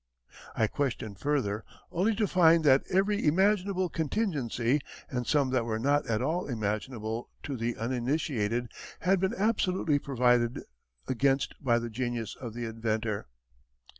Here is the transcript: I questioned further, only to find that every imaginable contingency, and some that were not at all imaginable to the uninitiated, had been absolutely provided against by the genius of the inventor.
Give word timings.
I 0.55 0.65
questioned 0.65 1.19
further, 1.19 1.63
only 1.91 2.15
to 2.15 2.25
find 2.27 2.63
that 2.63 2.81
every 2.89 3.23
imaginable 3.23 3.87
contingency, 3.87 4.79
and 5.11 5.27
some 5.27 5.51
that 5.51 5.63
were 5.63 5.77
not 5.77 6.07
at 6.07 6.23
all 6.23 6.47
imaginable 6.47 7.29
to 7.43 7.55
the 7.55 7.75
uninitiated, 7.77 8.71
had 9.01 9.19
been 9.19 9.35
absolutely 9.35 9.99
provided 9.99 10.63
against 11.07 11.53
by 11.63 11.77
the 11.77 11.91
genius 11.91 12.35
of 12.35 12.55
the 12.55 12.65
inventor. 12.65 13.27